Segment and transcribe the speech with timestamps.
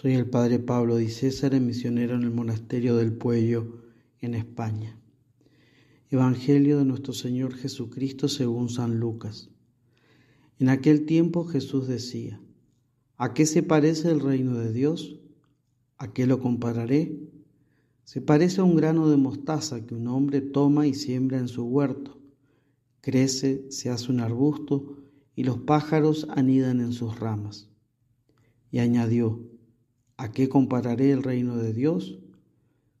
[0.00, 3.82] Soy el padre Pablo Di César, misionero en el monasterio del Puello,
[4.22, 4.98] en España.
[6.08, 9.50] Evangelio de nuestro Señor Jesucristo según San Lucas.
[10.58, 12.40] En aquel tiempo Jesús decía,
[13.18, 15.20] ¿a qué se parece el reino de Dios?
[15.98, 17.20] ¿A qué lo compararé?
[18.04, 21.64] Se parece a un grano de mostaza que un hombre toma y siembra en su
[21.64, 22.18] huerto.
[23.02, 24.96] Crece, se hace un arbusto
[25.36, 27.68] y los pájaros anidan en sus ramas.
[28.70, 29.59] Y añadió,
[30.20, 32.18] ¿A qué compararé el reino de Dios?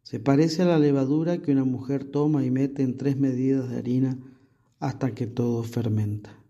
[0.04, 3.76] Se parece a la levadura que una mujer toma y mete en tres medidas de
[3.76, 4.18] harina
[4.78, 6.42] hasta que todo fermenta.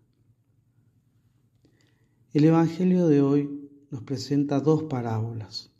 [2.31, 5.73] El Evangelio de hoy nos presenta dos parábolas,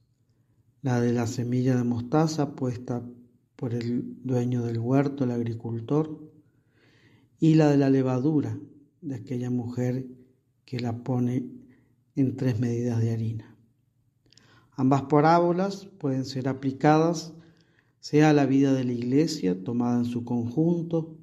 [0.82, 3.02] la de la semilla de mostaza puesta
[3.56, 6.20] por el dueño del huerto, el agricultor,
[7.40, 8.60] y la de la levadura
[9.00, 10.06] de aquella mujer
[10.66, 11.46] que la pone
[12.18, 13.52] en tres medidas de harina.
[14.76, 17.34] Ambas parábolas pueden ser aplicadas
[18.02, 21.16] sea a la vida de la iglesia tomada en su conjunto,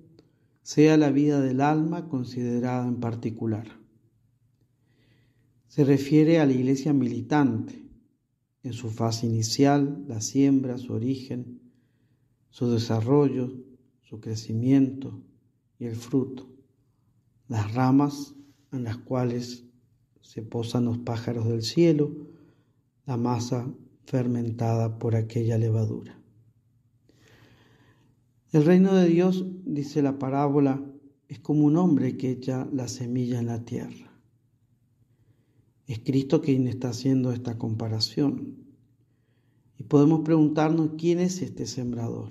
[0.63, 3.67] sea la vida del alma considerada en particular.
[5.67, 7.85] Se refiere a la iglesia militante,
[8.63, 11.61] en su fase inicial, la siembra, su origen,
[12.51, 13.53] su desarrollo,
[14.03, 15.21] su crecimiento
[15.81, 16.49] y el fruto,
[17.49, 18.35] las ramas
[18.71, 19.65] en las cuales
[20.21, 22.28] se posan los pájaros del cielo,
[23.09, 23.67] la masa
[24.05, 26.21] fermentada por aquella levadura.
[28.53, 30.85] El reino de Dios, dice la parábola,
[31.27, 34.13] es como un hombre que echa la semilla en la tierra.
[35.87, 38.59] Es Cristo quien está haciendo esta comparación.
[39.79, 42.29] Y podemos preguntarnos quién es este sembrador.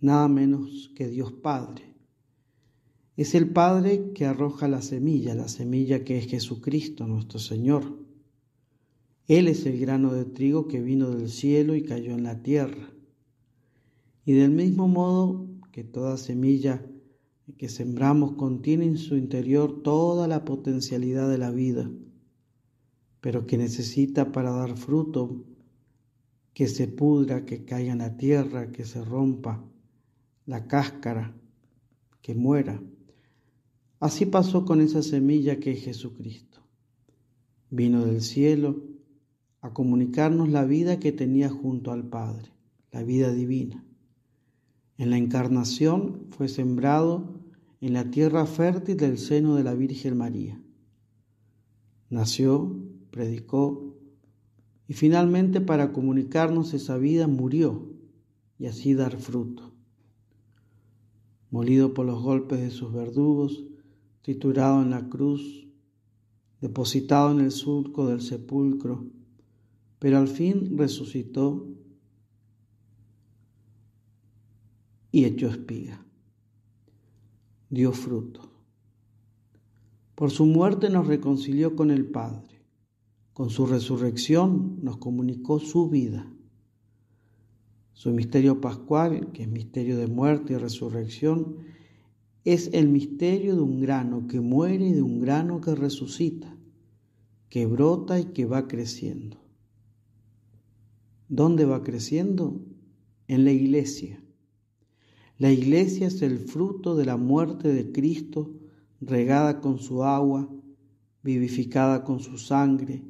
[0.00, 1.94] Nada menos que Dios Padre.
[3.18, 8.11] Es el Padre que arroja la semilla, la semilla que es Jesucristo, nuestro Señor
[9.28, 12.90] él es el grano de trigo que vino del cielo y cayó en la tierra.
[14.24, 16.84] Y del mismo modo que toda semilla
[17.58, 21.90] que sembramos contiene en su interior toda la potencialidad de la vida,
[23.20, 25.44] pero que necesita para dar fruto
[26.54, 29.64] que se pudra, que caiga en la tierra, que se rompa
[30.46, 31.34] la cáscara,
[32.20, 32.82] que muera.
[34.00, 36.60] Así pasó con esa semilla que es Jesucristo.
[37.70, 38.82] Vino del cielo,
[39.62, 42.50] a comunicarnos la vida que tenía junto al Padre,
[42.90, 43.84] la vida divina.
[44.98, 47.40] En la encarnación fue sembrado
[47.80, 50.60] en la tierra fértil del seno de la Virgen María.
[52.10, 52.76] Nació,
[53.10, 53.96] predicó
[54.88, 57.88] y finalmente para comunicarnos esa vida murió
[58.58, 59.72] y así dar fruto.
[61.50, 63.64] Molido por los golpes de sus verdugos,
[64.22, 65.68] triturado en la cruz,
[66.60, 69.06] depositado en el surco del sepulcro,
[70.02, 71.64] pero al fin resucitó
[75.12, 76.04] y echó espiga.
[77.70, 78.50] Dio fruto.
[80.16, 82.64] Por su muerte nos reconcilió con el Padre.
[83.32, 86.28] Con su resurrección nos comunicó su vida.
[87.92, 91.58] Su misterio pascual, que es misterio de muerte y resurrección,
[92.44, 96.56] es el misterio de un grano que muere y de un grano que resucita,
[97.48, 99.41] que brota y que va creciendo.
[101.34, 102.60] ¿Dónde va creciendo?
[103.26, 104.22] En la iglesia.
[105.38, 108.52] La iglesia es el fruto de la muerte de Cristo,
[109.00, 110.50] regada con su agua,
[111.22, 113.02] vivificada con su sangre,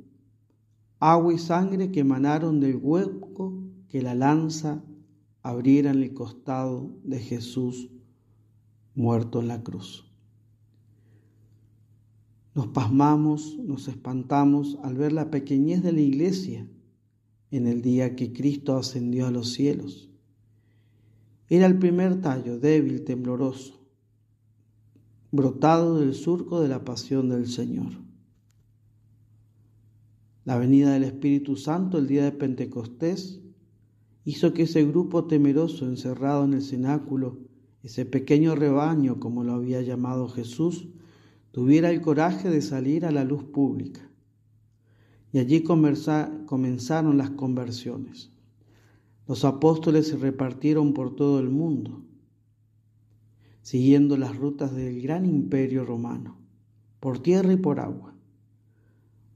[1.01, 4.85] agua y sangre que emanaron del hueco que la lanza
[5.43, 7.91] abriera en el costado de Jesús
[8.95, 10.09] muerto en la cruz.
[12.55, 16.69] Nos pasmamos, nos espantamos al ver la pequeñez de la iglesia
[17.53, 20.09] en el día que Cristo ascendió a los cielos.
[21.49, 23.79] Era el primer tallo débil, tembloroso,
[25.31, 27.93] brotado del surco de la pasión del Señor.
[30.45, 33.43] La venida del Espíritu Santo el día de Pentecostés
[34.25, 37.39] hizo que ese grupo temeroso encerrado en el cenáculo,
[37.83, 40.89] ese pequeño rebaño como lo había llamado Jesús,
[41.51, 44.12] tuviera el coraje de salir a la luz pública
[45.33, 48.31] y allí comenzaron las conversiones.
[49.27, 52.05] Los apóstoles se repartieron por todo el mundo,
[53.63, 56.39] siguiendo las rutas del gran imperio romano,
[57.01, 58.15] por tierra y por agua.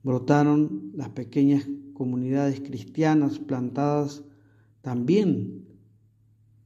[0.03, 4.23] Brotaron las pequeñas comunidades cristianas plantadas
[4.83, 5.65] también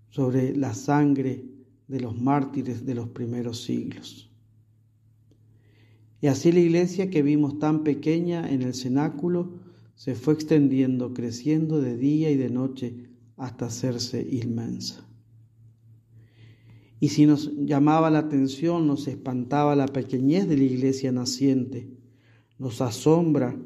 [0.08, 1.46] sobre la sangre
[1.86, 4.29] de los mártires de los primeros siglos.
[6.20, 9.58] Y así la iglesia que vimos tan pequeña en el cenáculo
[9.94, 15.06] se fue extendiendo, creciendo de día y de noche hasta hacerse inmensa.
[17.00, 21.90] Y si nos llamaba la atención, nos espantaba la pequeñez de la iglesia naciente,
[22.58, 23.58] nos asombra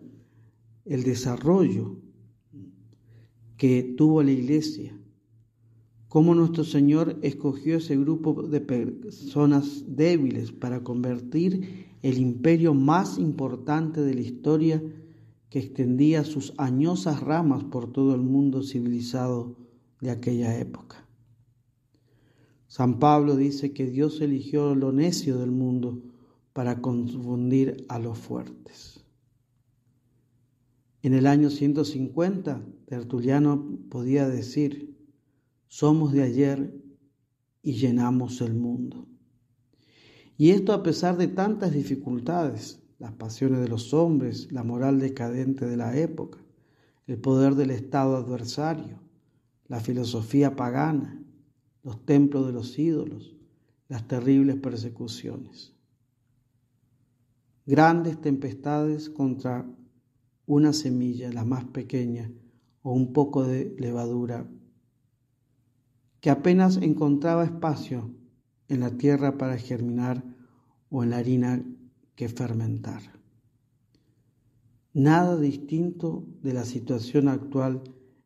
[0.84, 1.98] el desarrollo
[3.56, 4.96] que tuvo la iglesia,
[6.14, 14.00] cómo nuestro Señor escogió ese grupo de personas débiles para convertir el imperio más importante
[14.00, 14.80] de la historia
[15.50, 19.56] que extendía sus añosas ramas por todo el mundo civilizado
[20.00, 21.04] de aquella época.
[22.68, 26.00] San Pablo dice que Dios eligió lo necio del mundo
[26.52, 29.04] para confundir a los fuertes.
[31.02, 34.93] En el año 150, Tertuliano podía decir,
[35.74, 36.72] somos de ayer
[37.60, 39.08] y llenamos el mundo.
[40.36, 45.66] Y esto a pesar de tantas dificultades, las pasiones de los hombres, la moral decadente
[45.66, 46.38] de la época,
[47.08, 49.00] el poder del Estado adversario,
[49.66, 51.20] la filosofía pagana,
[51.82, 53.34] los templos de los ídolos,
[53.88, 55.74] las terribles persecuciones.
[57.66, 59.68] Grandes tempestades contra
[60.46, 62.30] una semilla, la más pequeña,
[62.82, 64.48] o un poco de levadura,
[66.24, 68.10] que apenas encontraba espacio
[68.68, 70.24] en la tierra para germinar
[70.88, 71.62] o en la harina
[72.14, 73.02] que fermentar.
[74.94, 77.82] Nada distinto de la situación actual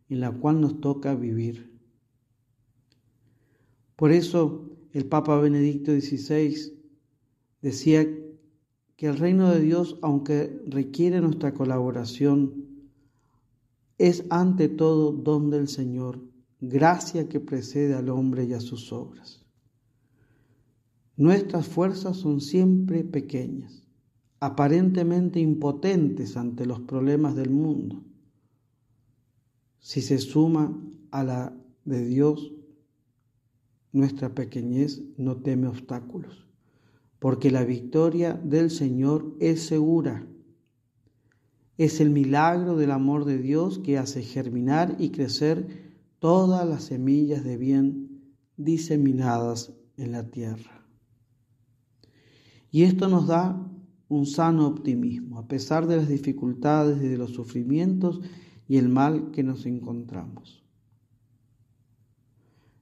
[0.08, 1.68] en la cual nos toca vivir
[3.98, 6.54] por eso el Papa Benedicto XVI
[7.60, 8.06] decía
[8.94, 12.64] que el reino de Dios, aunque requiere nuestra colaboración,
[13.98, 16.20] es ante todo don del Señor,
[16.60, 19.44] gracia que precede al hombre y a sus obras.
[21.16, 23.82] Nuestras fuerzas son siempre pequeñas,
[24.40, 28.04] aparentemente impotentes ante los problemas del mundo.
[29.80, 32.52] Si se suma a la de Dios,
[33.92, 36.46] nuestra pequeñez no teme obstáculos,
[37.18, 40.26] porque la victoria del Señor es segura.
[41.78, 45.87] Es el milagro del amor de Dios que hace germinar y crecer
[46.18, 50.86] todas las semillas de bien diseminadas en la tierra.
[52.70, 53.66] Y esto nos da
[54.08, 58.20] un sano optimismo, a pesar de las dificultades y de los sufrimientos
[58.66, 60.64] y el mal que nos encontramos.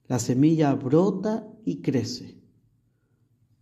[0.08, 2.40] La semilla brota y crece,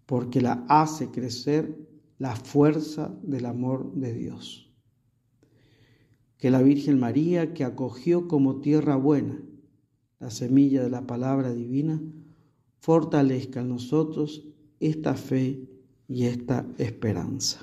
[0.07, 1.77] porque la hace crecer
[2.19, 4.73] la fuerza del amor de Dios.
[6.37, 9.41] Que la Virgen María, que acogió como tierra buena
[10.19, 12.01] la semilla de la palabra divina,
[12.81, 14.45] fortalezca en nosotros
[14.81, 15.69] esta fe
[16.09, 17.61] y esta esperanza.